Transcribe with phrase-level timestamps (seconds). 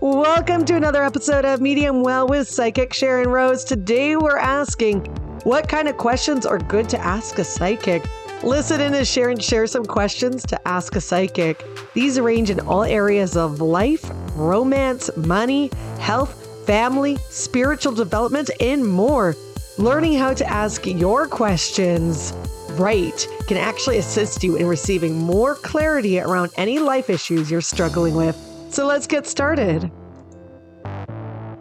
[0.00, 3.64] Welcome to another episode of Medium Well with Psychic Sharyn Rose.
[3.64, 5.06] Today we're asking
[5.44, 8.04] what kind of questions are good to ask a psychic?
[8.42, 11.64] Listen in as Sharyn shares some questions to ask a psychic.
[11.94, 14.04] These range in all areas of life,
[14.34, 19.34] romance, money, health, family, spiritual development, and more.
[19.78, 22.34] Learning how to ask your questions
[22.72, 28.14] right can actually assist you in receiving more clarity around any life issues you're struggling
[28.14, 28.36] with.
[28.68, 29.90] So let's get started.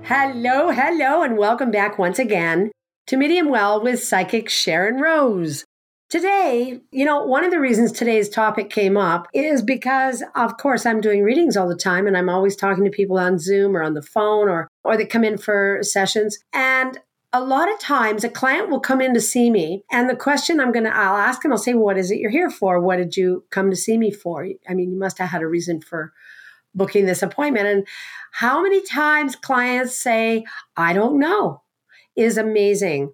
[0.04, 2.72] Hello, hello, and welcome back once again
[3.08, 5.66] to Medium Well with Psychic Sharyn Rose.
[6.10, 10.86] Today, you know, one of the reasons today's topic came up is because, of course,
[10.86, 13.84] I'm doing readings all the time and I'm always talking to people on Zoom or
[13.84, 16.38] on the phone or, or they come in for sessions.
[16.54, 17.00] And
[17.34, 20.62] a lot of times a client will come in to see me and the question
[20.62, 22.96] i'm going to i'll ask them i'll say what is it you're here for what
[22.96, 25.82] did you come to see me for i mean you must have had a reason
[25.82, 26.14] for
[26.76, 27.68] booking this appointment.
[27.68, 27.88] And
[28.32, 30.44] how many times clients say
[30.78, 31.62] i don't know
[32.16, 33.14] is amazing.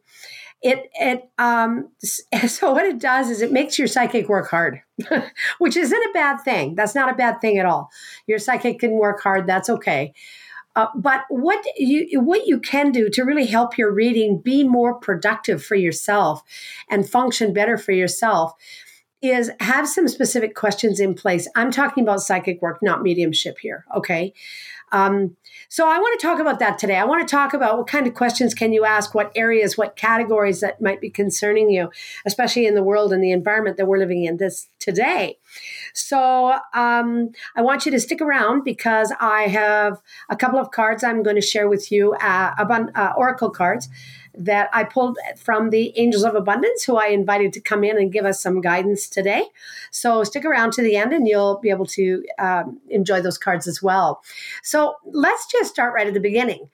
[0.61, 1.89] It it um
[2.47, 4.81] so what it does is it makes your psychic work hard
[5.57, 6.75] which isn't a bad thing.
[6.75, 7.89] That's not a bad thing at all.
[8.27, 9.47] Your psychic can work hard.
[9.47, 10.13] That's okay.
[10.75, 14.93] Uh, but what you what you can do to really help your reading be more
[14.93, 16.43] productive for yourself
[16.89, 18.53] and function better for yourself
[19.21, 21.47] is have some specific questions in place.
[21.55, 23.85] I'm talking about psychic work, not mediumship here.
[23.95, 24.33] Okay.
[24.91, 25.37] Um,
[25.69, 26.97] so I want to talk about that today.
[26.97, 29.95] I want to talk about what kind of questions can you ask, what areas, what
[29.95, 31.89] categories that might be concerning you,
[32.25, 35.37] especially in the world and the environment that we're living in this today.
[35.93, 41.03] So um, I want you to stick around because I have a couple of cards
[41.03, 43.87] I'm going to share with you, uh, about, uh, oracle cards
[44.33, 48.11] that I pulled from the Angels of Abundance, who I invited to come in and
[48.11, 49.45] give us some guidance today.
[49.91, 53.67] So stick around to the end and you'll be able to um, enjoy those cards
[53.67, 54.21] as well.
[54.63, 56.69] So let's just start right at the beginning.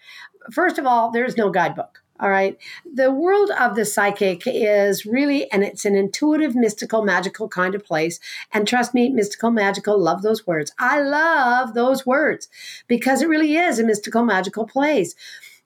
[0.52, 2.04] First of all, there's no guidebook.
[2.20, 2.58] All right.
[2.92, 7.86] The world of the psychic is really, and it's an intuitive, mystical, magical kind of
[7.86, 8.20] place.
[8.52, 10.72] And trust me, mystical, magical, love those words.
[10.80, 12.48] I love those words
[12.88, 15.14] because it really is a mystical, magical place.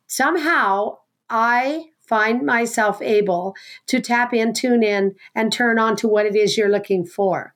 [0.07, 0.97] Somehow,
[1.31, 3.55] I find myself able
[3.87, 7.55] to tap in, tune in, and turn on to what it is you're looking for.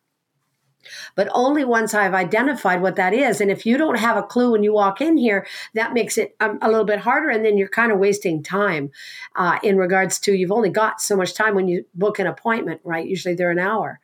[1.16, 3.42] But only once I've identified what that is.
[3.42, 6.36] And if you don't have a clue when you walk in here, that makes it
[6.40, 7.30] um, a little bit harder.
[7.30, 8.92] And then you're kind of wasting time
[9.36, 12.82] uh, in regards to you've only got so much time when you book an appointment,
[12.84, 13.06] right?
[13.06, 14.00] Usually they're an hour.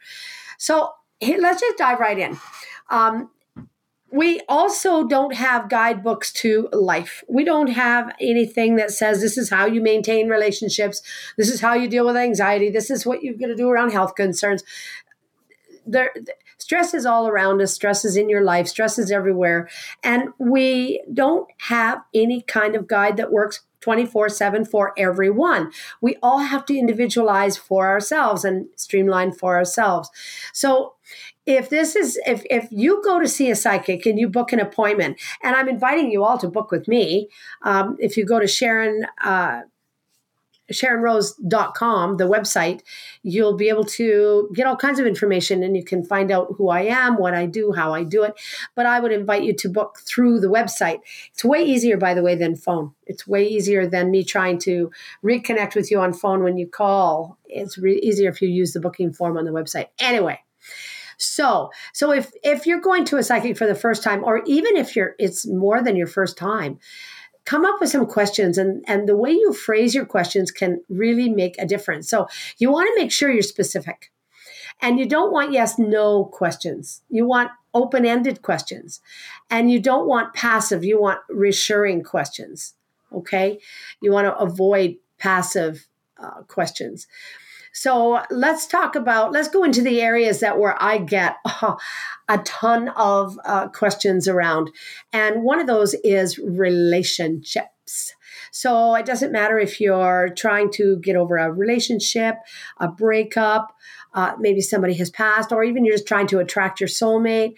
[0.57, 2.37] So let's just dive right in.
[2.89, 3.29] Um,
[4.11, 7.23] we also don't have guidebooks to life.
[7.29, 11.01] We don't have anything that says this is how you maintain relationships.
[11.37, 12.69] This is how you deal with anxiety.
[12.69, 14.63] This is what you're going to do around health concerns.
[15.85, 16.11] There,
[16.57, 17.73] stress is all around us.
[17.73, 18.67] Stress is in your life.
[18.67, 19.69] Stress is everywhere.
[20.03, 25.71] And we don't have any kind of guide that works 24 7 for everyone.
[26.01, 30.09] We all have to individualize for ourselves and streamline for ourselves.
[30.53, 30.93] So,
[31.45, 34.59] if this is if if you go to see a psychic and you book an
[34.59, 37.29] appointment and i'm inviting you all to book with me
[37.63, 39.61] um, if you go to sharyn uh,
[40.71, 42.81] sharynrose.com the website
[43.23, 46.69] you'll be able to get all kinds of information and you can find out who
[46.69, 48.33] i am what i do how i do it.
[48.75, 50.99] But i would invite you to book through the website.
[51.33, 52.93] It's way easier by the way than phone.
[53.05, 54.91] It's way easier than me trying to
[55.23, 57.37] reconnect with you on phone when you call.
[57.45, 59.87] It's re- easier if you use the booking form on the website.
[59.99, 60.39] Anyway
[61.21, 64.75] so, so if if you're going to a psychic for the first time, or even
[64.75, 66.79] if you're it's more than your first time,
[67.45, 71.29] come up with some questions and and the way you phrase your questions can really
[71.29, 72.09] make a difference.
[72.09, 74.11] So you want to make sure you're specific.
[74.83, 77.01] And you don't want yes no questions.
[77.09, 78.99] You want open-ended questions.
[79.49, 82.73] And you don't want passive, you want reassuring questions.
[83.13, 83.59] Okay?
[84.01, 85.87] You want to avoid passive
[86.17, 87.07] uh, questions.
[87.73, 91.75] So let's talk about, let's go into the areas that where I get uh,
[92.29, 94.71] a ton of uh, questions around.
[95.13, 98.13] And one of those is relationships.
[98.51, 102.35] So it doesn't matter if you're trying to get over a relationship,
[102.79, 103.75] a breakup,
[104.13, 107.53] uh, maybe somebody has passed, or even you're just trying to attract your soulmate.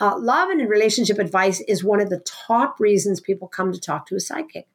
[0.00, 4.06] Uh, love and relationship advice is one of the top reasons people come to talk
[4.06, 4.66] to a psychic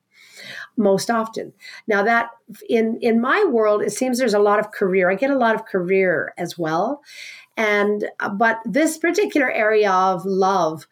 [0.80, 1.54] most often.
[1.88, 2.32] Now that
[2.68, 5.12] in in my world, it seems there's a lot of career.
[5.12, 7.02] I get a lot of career as well,
[7.58, 10.88] and uh, but this particular area of love,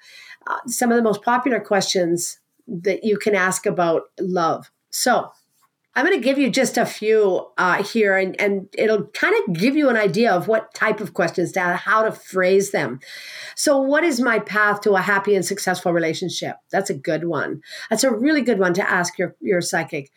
[0.46, 4.70] uh, some of the most popular questions that you can ask about love.
[4.90, 5.32] So
[5.98, 9.56] I'm going to give you just a few uh, here, and, and it'll kind of
[9.56, 13.00] give you an idea of what type of questions to how to phrase them.
[13.56, 16.58] So, what is my path to a happy and successful relationship?
[16.72, 17.62] That's a good one.
[17.90, 20.12] That's a really good one to ask your, your psychic.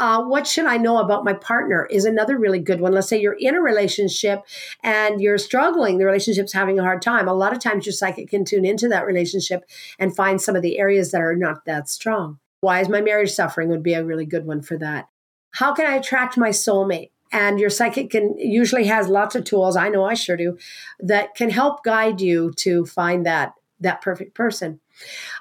[0.00, 2.90] Uh, what should I know about my partner is another really good one.
[2.90, 4.42] Let's say you're in a relationship
[4.82, 7.28] and you're struggling, the relationship's having a hard time.
[7.28, 9.62] A lot of times, your psychic can tune into that relationship
[9.96, 12.40] and find some of the areas that are not that strong.
[12.62, 13.68] Why is my marriage suffering?
[13.68, 15.06] Would be a really good one for that
[15.52, 17.10] how can I attract my soulmate?
[17.32, 19.76] And your psychic can usually has lots of tools.
[19.76, 20.58] I know I sure do
[20.98, 24.80] that can help guide you to find that that perfect person.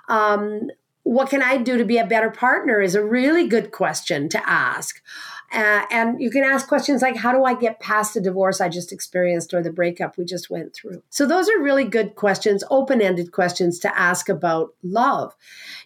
[0.07, 0.69] Um,
[1.03, 4.49] what can I do to be a better partner is a really good question to
[4.49, 5.01] ask.
[5.51, 8.69] Uh, and you can ask questions like, How do I get past the divorce I
[8.69, 11.01] just experienced or the breakup we just went through?
[11.09, 15.35] So, those are really good questions, open ended questions to ask about love.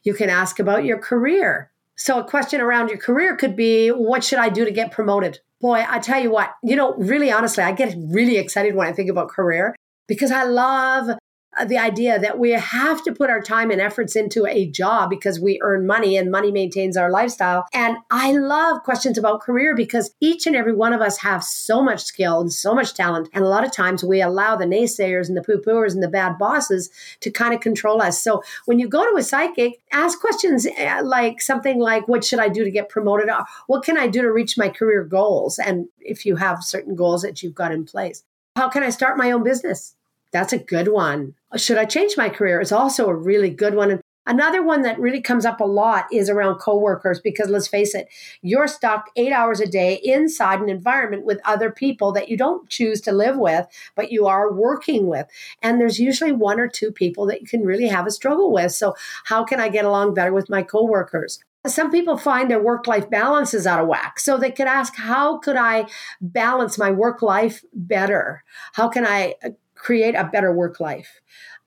[0.03, 1.71] You can ask about your career.
[1.95, 5.39] So, a question around your career could be what should I do to get promoted?
[5.61, 8.91] Boy, I tell you what, you know, really honestly, I get really excited when I
[8.91, 9.75] think about career
[10.07, 11.17] because I love
[11.65, 15.39] the idea that we have to put our time and efforts into a job because
[15.39, 17.65] we earn money and money maintains our lifestyle.
[17.73, 21.83] And I love questions about career because each and every one of us have so
[21.83, 23.29] much skill and so much talent.
[23.33, 26.07] And a lot of times we allow the naysayers and the poo pooers and the
[26.07, 26.89] bad bosses
[27.21, 28.21] to kind of control us.
[28.21, 32.39] So when you go to a psychic, ask questions uh, like something like, What should
[32.39, 33.29] I do to get promoted?
[33.67, 35.59] What can I do to reach my career goals?
[35.59, 38.23] And if you have certain goals that you've got in place,
[38.55, 39.95] how can I start my own business?
[40.33, 41.35] That's a good one.
[41.55, 42.59] Should I change my career?
[42.59, 43.91] Is also a really good one.
[43.91, 47.93] And another one that really comes up a lot is around coworkers because let's face
[47.93, 48.07] it,
[48.41, 52.67] you're stuck eight hours a day inside an environment with other people that you don't
[52.67, 55.27] choose to live with, but you are working with.
[55.61, 58.71] And there's usually one or two people that you can really have a struggle with.
[58.71, 58.95] So,
[59.25, 61.39] how can I get along better with my coworkers?
[61.65, 64.19] some people find their work life balance is out of whack.
[64.19, 65.87] So they could ask, how could I
[66.19, 68.43] balance my work life better?
[68.73, 69.35] How can I
[69.83, 71.19] create a better work life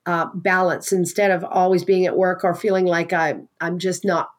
[0.07, 4.29] uh, balance instead of always being at work or feeling like I, I'm just not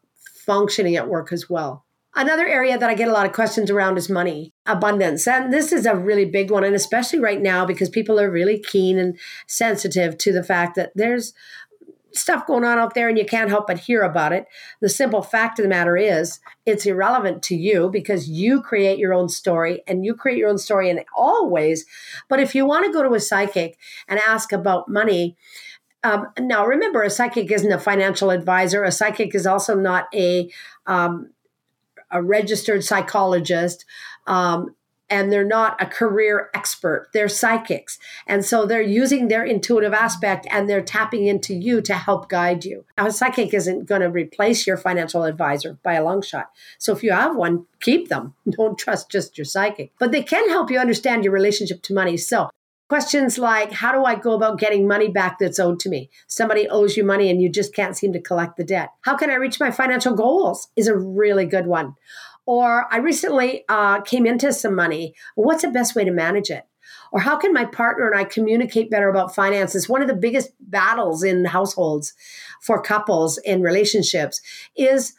[0.44, 1.84] functioning at work as well.
[2.16, 5.28] Another area that I get a lot of questions around is money, abundance.
[5.28, 8.58] And this is a really big one, and especially right now because people are really
[8.58, 9.16] keen and
[9.46, 11.32] sensitive to the fact that there's
[12.12, 14.46] stuff going on out there and you can't help but hear about it.
[14.80, 19.14] The simple fact of the matter is, it's irrelevant to you because you create your
[19.14, 21.84] own story and you create your own story in all ways.
[22.28, 23.78] But if you want to go to a psychic
[24.08, 25.36] and ask about money,
[26.04, 28.84] um, now remember, a psychic isn't a financial advisor.
[28.84, 30.50] A psychic is also not a
[30.86, 31.30] um,
[32.10, 33.84] a registered psychologist.
[34.26, 34.74] Um,
[35.10, 37.08] and they're not a career expert.
[37.12, 37.98] They're psychics.
[38.26, 42.64] And so they're using their intuitive aspect and they're tapping into you to help guide
[42.64, 42.84] you.
[42.96, 46.50] Now, A psychic isn't going to replace your financial advisor by a long shot.
[46.78, 48.34] So if you have one, keep them.
[48.50, 49.92] Don't trust just your psychic.
[49.98, 52.16] But they can help you understand your relationship to money.
[52.16, 52.50] So
[52.88, 56.10] questions like how do I go about getting money back that's owed to me?
[56.26, 58.90] Somebody owes you money and you just can't seem to collect the debt.
[59.02, 60.68] How can I reach my financial goals?
[60.76, 61.94] Is a really good one.
[62.48, 65.14] Or I recently uh, came into some money.
[65.34, 66.64] What's the best way to manage it?
[67.12, 69.86] Or how can my partner and I communicate better about finances?
[69.86, 72.14] One of the biggest battles in households
[72.62, 74.40] for couples in relationships
[74.78, 75.12] is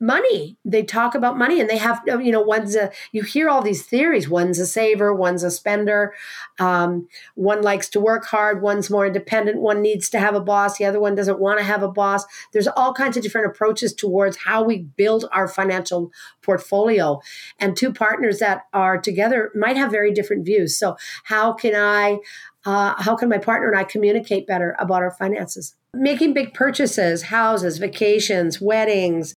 [0.00, 0.56] money.
[0.64, 3.84] They talk about money and they have, you know, one's a, you hear all these
[3.84, 4.30] theories.
[4.30, 6.14] One's a saver, one's a spender.
[6.58, 10.78] Um, one likes to work hard, one's more independent, one needs to have a boss,
[10.78, 12.24] the other one doesn't want to have a boss.
[12.52, 16.10] There's all kinds of different approaches towards how we build our financial
[16.42, 17.20] portfolio.
[17.58, 20.78] And two partners that are together might have very different views.
[20.78, 22.18] So, how can I,
[22.64, 25.74] uh, how can my partner and I communicate better about our finances?
[25.92, 29.34] Making big purchases, houses, vacations, weddings,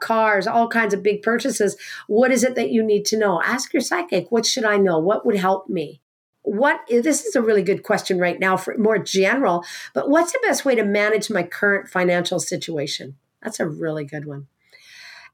[0.00, 1.76] cars, all kinds of big purchases.
[2.06, 3.40] What is it that you need to know?
[3.42, 4.98] Ask your psychic, what should I know?
[4.98, 6.00] What would help me?
[6.42, 10.40] What this is a really good question right now for more general, but what's the
[10.42, 13.16] best way to manage my current financial situation?
[13.42, 14.48] That's a really good one.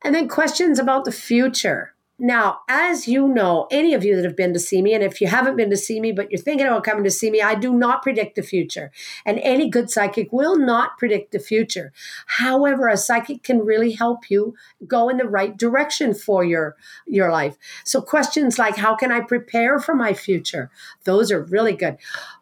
[0.02, 1.94] And then questions about the future.
[2.22, 5.22] Now, as you know, any of you that have been to see me, and if
[5.22, 7.54] you haven't been to see me, but you're thinking about coming to see me, I
[7.54, 8.92] do not predict the future.
[9.24, 11.94] And any good psychic will not predict the future.
[12.26, 14.54] However, a psychic can really help you
[14.86, 17.56] go in the right direction for your, your life.
[17.84, 20.70] So questions like, how can I prepare for my future?
[21.04, 21.96] Those are really good.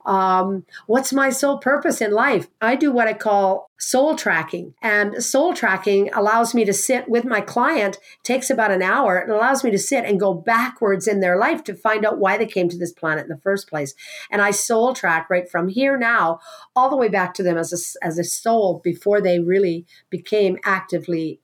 [0.09, 2.49] Um, what's my sole purpose in life?
[2.63, 4.73] I do what I call soul tracking.
[4.81, 9.19] And soul tracking allows me to sit with my client, takes about an hour.
[9.19, 12.39] It allows me to sit and go backwards in their life to find out why
[12.39, 13.95] they came to this planet in the first place.
[14.31, 16.41] And I soul track right from here now
[16.75, 20.57] all the way back to them as a, as a soul before they really became
[20.65, 21.41] actively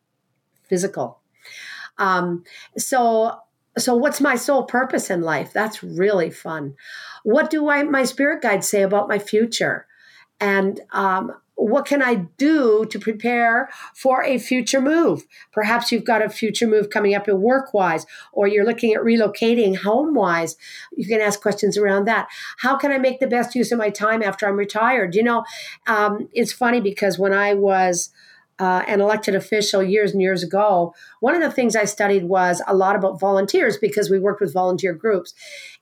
[0.70, 1.20] physical.
[1.98, 2.44] Um,
[2.78, 3.40] so
[3.78, 5.52] so what's my sole purpose in life?
[5.52, 6.74] That's really fun.
[7.22, 9.86] What do I my spirit guides say about my future?
[10.40, 15.24] And um, what can I do to prepare for a future move?
[15.52, 19.00] Perhaps you've got a future move coming up in work wise, or you're looking at
[19.00, 20.56] relocating home wise.
[20.96, 22.28] You can ask questions around that.
[22.58, 25.14] How can I make the best use of my time after I'm retired?
[25.14, 25.44] You know,
[25.86, 28.10] um, it's funny because when I was
[28.58, 32.62] uh, an elected official years and years ago, one of the things I studied was
[32.66, 35.34] a lot about volunteers because we worked with volunteer groups.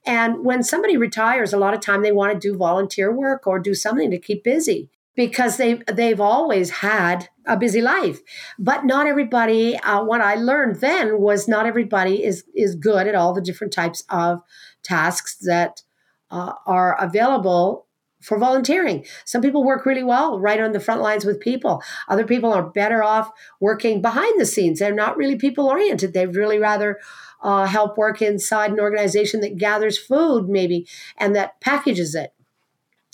[0.06, 3.58] And when somebody retires, a lot of time they want to do volunteer work or
[3.58, 8.20] do something to keep busy because they've they've always had a busy life
[8.58, 13.14] but not everybody uh, what i learned then was not everybody is is good at
[13.14, 14.40] all the different types of
[14.82, 15.82] tasks that
[16.30, 17.86] uh, are available
[18.22, 22.24] for volunteering some people work really well right on the front lines with people other
[22.24, 26.58] people are better off working behind the scenes they're not really people oriented they'd really
[26.58, 26.98] rather
[27.42, 30.86] uh, help work inside an organization that gathers food maybe
[31.18, 32.32] and that packages it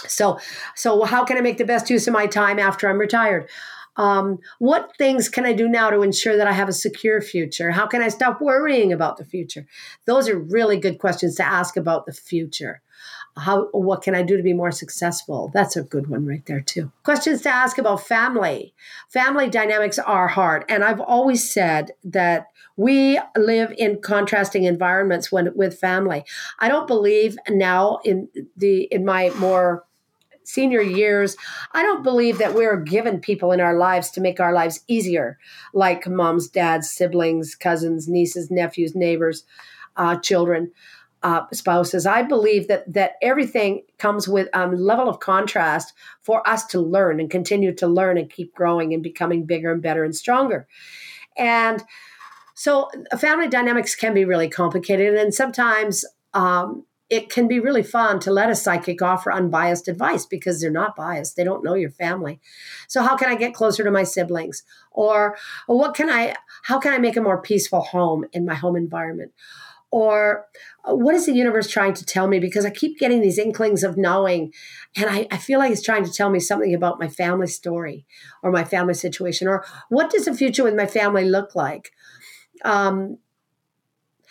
[0.07, 0.39] so,
[0.77, 3.49] so how can I make the best use of my time after I'm retired?
[3.97, 7.73] Um, what things can I do now to ensure that I have a secure future?
[7.73, 9.67] How can I stop worrying about the future?
[10.07, 12.81] Those are really good questions to ask about the future.
[13.39, 15.51] How, what can I do to be more successful?
[15.55, 16.93] That's a good one right there, too.
[17.05, 18.75] Questions to ask about family.
[19.09, 20.65] Family dynamics are hard.
[20.69, 26.25] And I've always said that we live in contrasting environments when, with family.
[26.59, 29.85] I don't believe now in the in my more
[30.49, 31.37] senior years,
[31.73, 35.39] I don't believe that we're given people in our lives to make our lives easier,
[35.75, 39.45] like moms, dads, siblings, cousins, nieces, nephews, neighbors,
[39.97, 40.73] uh, children.
[41.21, 42.07] Uh, spouses.
[42.07, 46.81] I believe that that everything comes with a um, level of contrast for us to
[46.81, 50.69] learn and continue to learn and keep growing and becoming bigger and better and stronger.
[51.37, 51.83] And
[52.55, 58.21] so, family dynamics can be really complicated, and sometimes um, it can be really fun
[58.21, 61.37] to let a psychic offer unbiased advice because they're not biased.
[61.37, 62.41] They don't know your family.
[62.87, 64.63] So how can I get closer to my siblings?
[64.91, 66.35] Or, or what can I
[66.65, 69.33] how can I make a more peaceful home in my home environment?
[69.91, 70.47] Or
[70.85, 72.39] uh, what is the universe trying to tell me?
[72.39, 74.53] Because I keep getting these inklings of knowing,
[74.97, 78.07] and I, I feel like it's trying to tell me something about my family story
[78.43, 81.93] or my family situation, or what does the future with my family look like?
[82.65, 83.19] Um,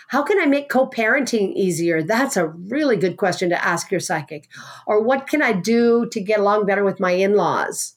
[0.09, 2.01] how can I make co parenting easier?
[2.01, 4.47] That's a really good question to ask your psychic.
[4.85, 7.95] Or what can I do to get along better with my in laws?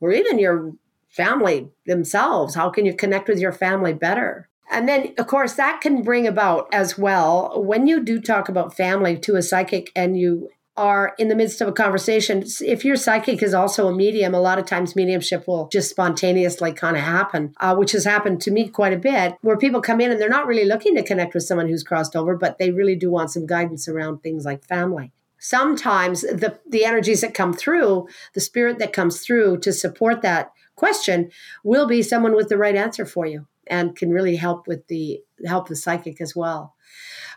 [0.00, 0.72] Or even your
[1.10, 2.54] family themselves.
[2.54, 4.48] How can you connect with your family better?
[4.70, 8.76] And then, of course, that can bring about as well when you do talk about
[8.76, 12.96] family to a psychic and you are in the midst of a conversation, if your
[12.96, 17.02] psychic is also a medium, a lot of times mediumship will just spontaneously kind of
[17.02, 20.18] happen, uh, which has happened to me quite a bit, where people come in and
[20.18, 23.10] they're not really looking to connect with someone who's crossed over, but they really do
[23.10, 25.12] want some guidance around things like family.
[25.38, 30.52] Sometimes the, the energies that come through, the spirit that comes through to support that
[30.74, 31.30] question
[31.62, 35.20] will be someone with the right answer for you and can really help with the
[35.46, 36.74] help the psychic as well.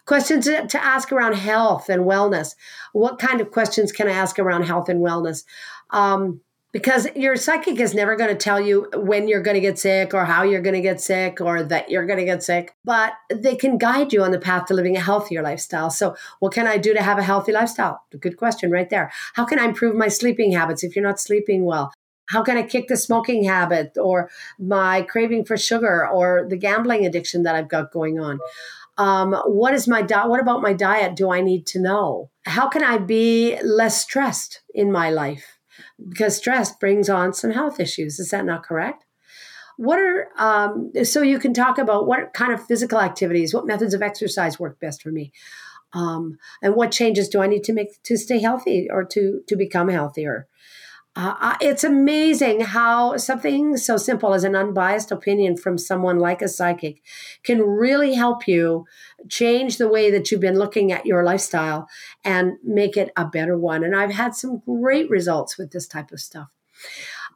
[0.06, 2.56] Questions to, ask around health and wellness.
[2.94, 5.46] What kind of questions can I ask around health and wellness?
[5.90, 6.42] Um,
[6.76, 10.14] because your psychic is never going to tell you when you're going to get sick
[10.14, 13.14] or how you're going to get sick or that you're going to get sick, but
[13.34, 15.90] they can guide you on the path to living a healthier lifestyle.
[15.90, 18.04] So, what can I do to have a healthy lifestyle?
[18.20, 19.10] Good question right there.
[19.36, 21.94] How can I improve my sleeping habits if you're not sleeping well?
[22.28, 24.30] How can I kick the smoking habit or
[24.60, 28.40] my craving for sugar or the gambling addiction that I've got going on?
[28.98, 30.30] Um, what is my diet?
[30.30, 32.30] What about my diet do I need to know?
[32.46, 35.58] How can I be less stressed in my life?
[36.08, 38.20] Because stress brings on some health issues.
[38.20, 39.04] Is that not correct?
[39.78, 43.94] What are um, so you can talk about what kind of physical activities, what methods
[43.94, 45.34] of exercise work best for me,
[45.92, 49.56] um, and what changes do I need to make to stay healthy or to to
[49.58, 50.48] become healthier?
[51.18, 56.48] Uh, it's amazing how something so simple as an unbiased opinion from someone like a
[56.48, 57.02] psychic
[57.44, 58.86] can really help you
[59.30, 61.88] change the way that you've been looking at your lifestyle
[62.26, 63.82] and make it a better one.
[63.82, 66.50] And I've had some great results with this type of stuff.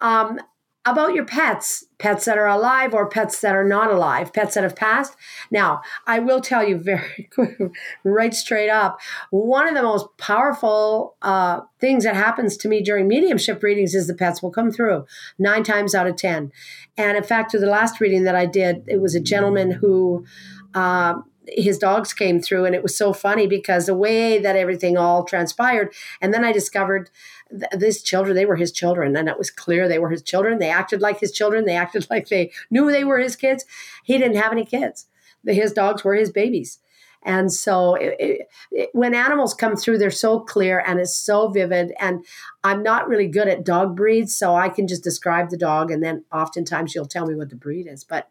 [0.01, 0.39] Um,
[0.85, 4.63] about your pets, pets that are alive or pets that are not alive, pets that
[4.63, 5.15] have passed.
[5.51, 7.29] Now, I will tell you very
[8.03, 13.07] right straight up, one of the most powerful uh, things that happens to me during
[13.07, 15.05] mediumship readings is the pets will come through
[15.37, 16.51] nine times out of 10.
[16.97, 20.25] And in fact, to the last reading that I did, it was a gentleman who.
[20.73, 21.15] Uh,
[21.57, 25.23] his dogs came through and it was so funny because the way that everything all
[25.23, 27.09] transpired and then i discovered
[27.51, 29.15] th- these children, they were his children.
[29.15, 30.59] And it was clear they were his children.
[30.59, 31.65] They acted like his children.
[31.65, 33.65] They acted like they knew they were his kids.
[34.03, 35.07] He didn't have any kids.
[35.45, 36.79] his dogs were his babies.
[37.23, 41.49] And so it, it, it, when animals come through, they're so clear and it's so
[41.49, 41.93] vivid.
[41.99, 42.25] And
[42.63, 46.03] I'm not really good at dog breeds, so I can just describe the dog, and
[46.03, 48.03] then oftentimes you'll tell me what the breed is.
[48.03, 48.29] But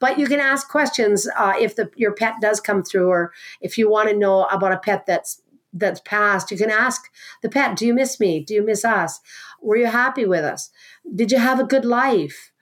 [0.00, 3.78] but you can ask questions uh, if the your pet does come through, or if
[3.78, 5.40] you want to know about a pet that's
[5.74, 7.02] that's passed, you can ask
[7.42, 8.40] the pet, "Do you miss me?
[8.40, 9.20] Do you miss us?
[9.60, 10.70] Were you happy with us?
[11.14, 12.52] Did you have a good life?"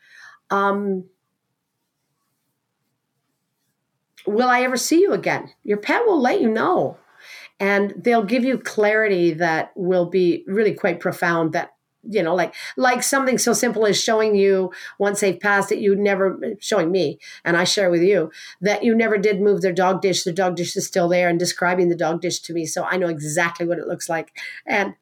[0.51, 1.05] Um,
[4.27, 5.51] will I ever see you again?
[5.63, 6.99] Your pet will let you know.
[7.61, 11.71] And they'll give you clarity that will be really quite profound that
[12.09, 15.95] you know like like something so simple as showing you once they've passed it you
[15.95, 18.31] never showing me and i share with you
[18.61, 20.25] that you never did move their dog dish.
[20.25, 22.97] The dog dish is still there and describing the dog dish to me so i
[22.97, 24.37] know exactly what it looks like.
[24.67, 24.95] And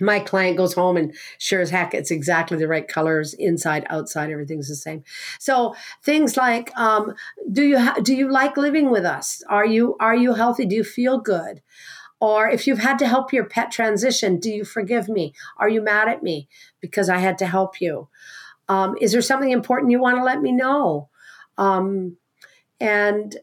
[0.00, 4.30] my client goes home and sure as heck it's exactly the right colors inside outside
[4.30, 5.04] everything's the same.
[5.38, 7.14] So things like um,
[7.52, 9.42] do you ha- do you like living with us?
[9.48, 10.66] Are you are you healthy?
[10.66, 11.62] Do you feel good
[12.24, 15.34] or if you've had to help your pet transition do you forgive me?
[15.58, 16.48] Are you mad at me
[16.80, 18.08] because i had to help you?
[18.66, 21.10] Um, is there something important you want to let me know?
[21.58, 22.16] Um,
[22.80, 23.36] and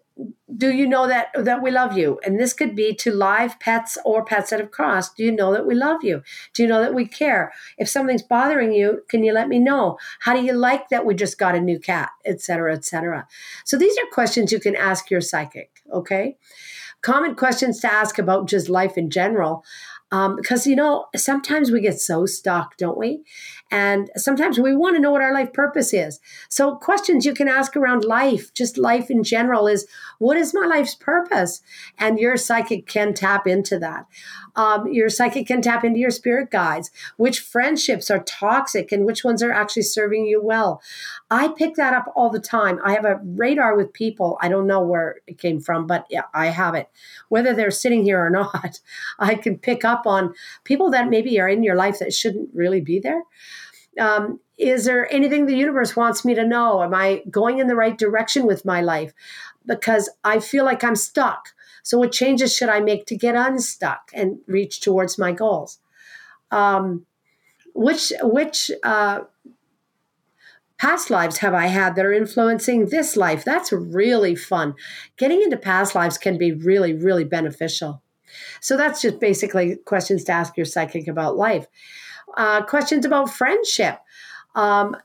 [0.57, 2.19] do you know that that we love you?
[2.25, 5.15] And this could be to live pets or pets that have crossed.
[5.15, 6.23] Do you know that we love you?
[6.55, 7.53] Do you know that we care?
[7.77, 9.99] If something's bothering you can you let me know?
[10.21, 13.27] How do you like that we just got a new cat etc etc
[13.63, 16.37] so these are questions you can ask your psychic okay
[17.01, 19.63] common questions to ask about just life in general
[20.11, 23.21] um, because you know sometimes we get so stuck don't we
[23.71, 26.19] and sometimes we want to know what our life purpose is.
[26.49, 29.87] So, questions you can ask around life, just life in general, is
[30.19, 31.61] what is my life's purpose?
[31.97, 34.07] And your psychic can tap into that.
[34.57, 36.91] Um, your psychic can tap into your spirit guides.
[37.15, 40.81] Which friendships are toxic and which ones are actually serving you well?
[41.29, 42.79] I pick that up all the time.
[42.83, 44.37] I have a radar with people.
[44.41, 46.89] I don't know where it came from, but yeah, I have it.
[47.29, 48.81] Whether they're sitting here or not,
[49.17, 50.33] I can pick up on
[50.65, 53.23] people that maybe are in your life that shouldn't really be there.
[53.99, 56.83] Um, is there anything the universe wants me to know?
[56.83, 59.13] Am I going in the right direction with my life?
[59.65, 61.49] Because I feel like I'm stuck.
[61.83, 65.79] So, what changes should I make to get unstuck and reach towards my goals?
[66.51, 67.05] Um,
[67.73, 69.21] which which uh,
[70.77, 73.43] past lives have I had that are influencing this life?
[73.43, 74.75] That's really fun.
[75.17, 78.03] Getting into past lives can be really, really beneficial.
[78.61, 81.67] So that's just basically questions to ask your psychic about life
[82.37, 83.99] uh, questions about friendship.
[84.55, 84.95] Um,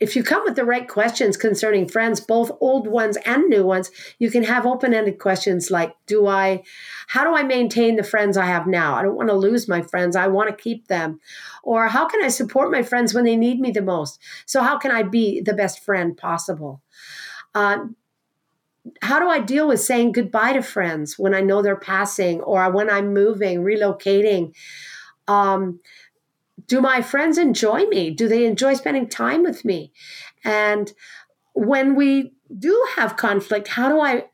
[0.00, 3.90] if you come with the right questions concerning friends, both old ones and new ones,
[4.18, 6.62] you can have open ended questions like Do I,
[7.06, 8.96] how do I maintain the friends I have now?
[8.96, 10.16] I don't want to lose my friends.
[10.16, 11.20] I want to keep them.
[11.62, 14.20] Or how can I support my friends when they need me the most?
[14.46, 16.82] So, how can I be the best friend possible?
[17.54, 17.86] Uh,
[19.00, 22.70] how do I deal with saying goodbye to friends when I know they're passing or
[22.70, 24.54] when I'm moving, relocating?
[25.28, 25.80] Um,
[26.66, 28.10] do my friends enjoy me?
[28.10, 29.92] Do they enjoy spending time with me?
[30.44, 30.92] And
[31.52, 34.26] when we do have conflict, how do I?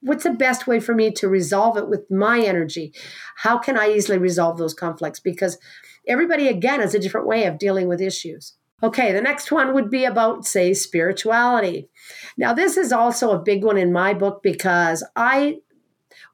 [0.00, 2.92] What's the best way for me to resolve it with my energy?
[3.36, 5.20] How can I easily resolve those conflicts?
[5.20, 5.58] Because
[6.06, 8.54] everybody, again, has a different way of dealing with issues.
[8.80, 11.88] Okay, the next one would be about, say, spirituality.
[12.36, 15.58] Now, this is also a big one in my book because I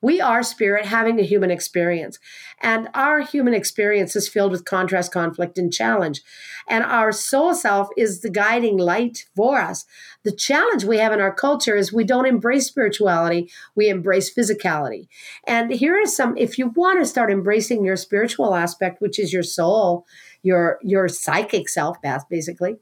[0.03, 2.19] we are spirit having a human experience.
[2.61, 6.23] And our human experience is filled with contrast, conflict, and challenge.
[6.69, 9.85] And our soul self is the guiding light for us.
[10.23, 15.09] The challenge we have in our culture is we don't embrace spirituality, we embrace physicality.
[15.47, 19.33] And here are some, if you want to start embracing your spiritual aspect, which is
[19.33, 20.07] your soul,
[20.43, 21.97] your your psychic self,
[22.29, 22.77] basically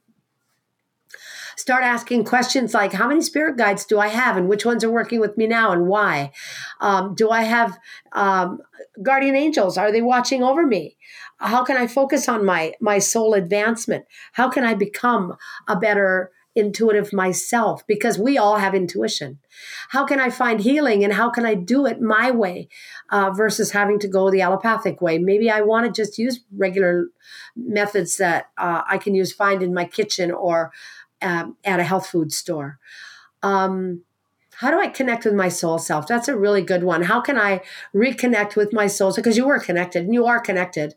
[1.57, 4.91] start asking questions like how many spirit guides do i have and which ones are
[4.91, 6.33] working with me now and why?
[6.81, 7.79] Um, do i have
[8.13, 8.59] um,
[9.03, 9.79] guardian angels?
[9.79, 10.97] Are they watching over me?
[11.39, 14.05] How can i focus on my my soul advancement?
[14.33, 15.37] How can i become
[15.69, 17.87] a better intuitive myself?
[17.87, 19.39] Because we all have intuition.
[19.91, 22.69] How can I find healing and how can I do it my way
[23.11, 25.19] uh, versus having to go the allopathic way?
[25.19, 27.07] Maybe I want to just use regular
[27.57, 30.73] methods that uh, I can use, find in my kitchen or
[31.23, 32.79] um, at a health food store.
[33.43, 34.03] Um,
[34.57, 36.07] how do I connect with my soul self?
[36.07, 37.03] That's a really good one.
[37.03, 37.63] How can I
[37.95, 39.13] reconnect with my soul?
[39.15, 40.95] Because you were connected and you are connected.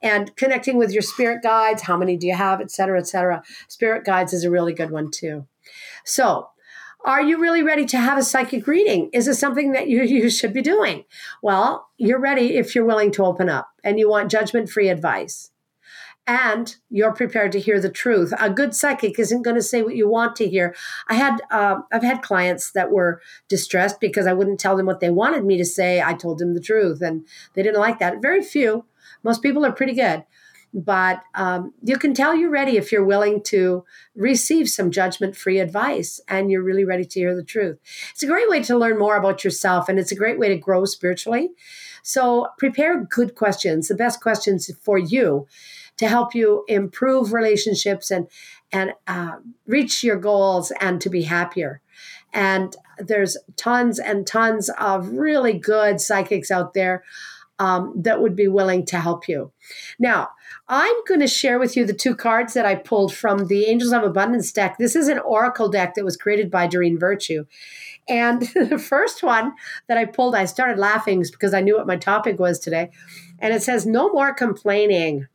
[0.00, 3.42] And connecting with your spirit guides, how many do you have, et cetera, et cetera.
[3.68, 5.46] Spirit guides is a really good one too.
[6.04, 6.48] So,
[7.04, 9.10] are you really ready to have a psychic reading?
[9.12, 11.04] Is it something that you, you should be doing?
[11.40, 15.51] Well, you're ready if you're willing to open up and you want judgment free advice.
[16.26, 18.32] And you're prepared to hear the truth.
[18.38, 20.74] A good psychic isn't going to say what you want to hear.
[21.08, 25.00] I had uh, I've had clients that were distressed because I wouldn't tell them what
[25.00, 26.00] they wanted me to say.
[26.00, 28.22] I told them the truth, and they didn't like that.
[28.22, 28.84] Very few.
[29.24, 30.24] Most people are pretty good,
[30.72, 36.20] but um, you can tell you're ready if you're willing to receive some judgment-free advice
[36.28, 37.78] and you're really ready to hear the truth.
[38.12, 40.56] It's a great way to learn more about yourself, and it's a great way to
[40.56, 41.50] grow spiritually.
[42.02, 45.46] So prepare good questions, the best questions for you
[46.02, 48.26] to help you improve relationships and
[48.72, 49.36] and uh,
[49.66, 51.80] reach your goals and to be happier.
[52.32, 57.04] And there's tons and tons of really good psychics out there
[57.60, 59.52] um, that would be willing to help you.
[60.00, 60.30] Now,
[60.68, 63.92] I'm going to share with you the two cards that I pulled from the Angels
[63.92, 64.78] of Abundance deck.
[64.78, 67.44] This is an oracle deck that was created by Doreen Virtue.
[68.08, 69.52] And the first one
[69.86, 72.90] that I pulled, I started laughing because I knew what my topic was today.
[73.38, 75.28] And it says, No more complaining.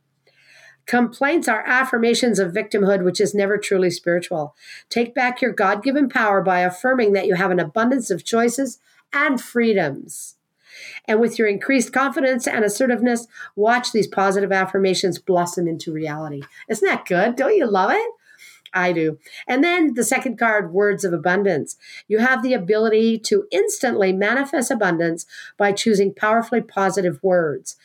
[0.88, 4.56] Complaints are affirmations of victimhood, which is never truly spiritual.
[4.88, 8.80] Take back your God given power by affirming that you have an abundance of choices
[9.12, 10.36] and freedoms.
[11.04, 16.42] And with your increased confidence and assertiveness, watch these positive affirmations blossom into reality.
[16.70, 17.36] Isn't that good?
[17.36, 18.10] Don't you love it?
[18.72, 19.18] I do.
[19.46, 21.76] And then the second card, words of abundance.
[22.06, 25.26] You have the ability to instantly manifest abundance
[25.58, 27.76] by choosing powerfully positive words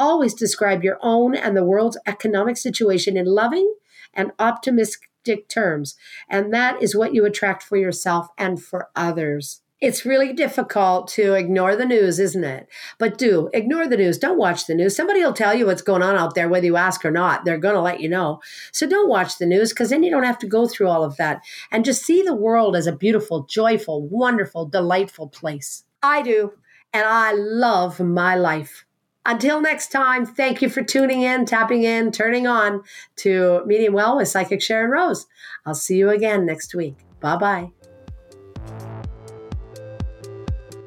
[0.00, 3.74] always describe your own and the world's economic situation in loving
[4.14, 5.96] and optimistic terms.
[6.28, 9.60] And that is what you attract for yourself and for others.
[9.80, 12.68] It's really difficult to ignore the news, isn't it?
[12.98, 14.18] But do ignore the news.
[14.18, 14.94] Don't watch the news.
[14.94, 17.46] Somebody will tell you what's going on out there, whether you ask or not.
[17.46, 18.40] They're going to let you know.
[18.72, 21.16] So don't watch the news because then you don't have to go through all of
[21.16, 25.84] that and just see the world as a beautiful, joyful, wonderful, delightful place.
[26.02, 26.52] I do.
[26.92, 28.84] And I love my life.
[29.26, 32.82] Until next time, thank you for tuning in, tapping in, turning on
[33.16, 35.26] to Medium Well with Psychic Sharyn Rose.
[35.66, 36.96] I'll see you again next week.
[37.20, 37.70] Bye bye.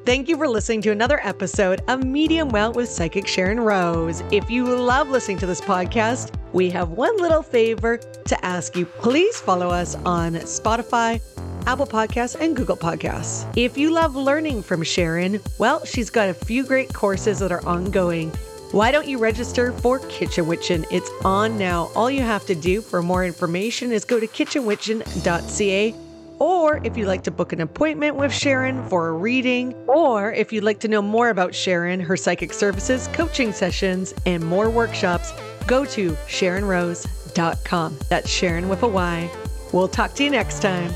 [0.04, 4.22] Thank you for listening to another episode of Medium Well with Psychic Sharyn Rose.
[4.30, 8.84] If you love listening to this podcast, we have one little favor to ask you.
[8.84, 11.22] Please follow us on Spotify,
[11.66, 13.46] Apple Podcasts, and Google Podcasts.
[13.56, 17.64] If you love learning from Sharyn, well, she's got a few great courses that are
[17.66, 18.30] ongoing.
[18.72, 20.84] Why don't you register for Kitchen Witchin?
[20.90, 21.90] It's on now.
[21.94, 25.94] All you have to do for more information is go to kitchenwitchin.ca
[26.38, 30.52] or if you'd like to book an appointment with Sharyn for a reading, or if
[30.52, 35.32] you'd like to know more about Sharyn, her psychic services, coaching sessions, and more workshops,
[35.66, 37.98] go to SharynRose.com.
[38.08, 39.30] That's Sharyn with a Y.
[39.72, 40.92] We'll talk to you next time.